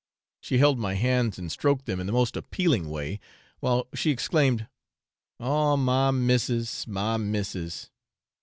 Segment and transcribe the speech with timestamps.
[0.39, 3.19] She held my hands and stroked them in the most appealing way,
[3.59, 4.67] while she exclaimed,
[5.39, 6.87] 'Oh my missis!
[6.87, 7.91] my missis!